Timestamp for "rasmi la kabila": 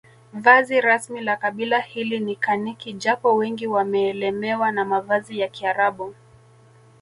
0.81-1.79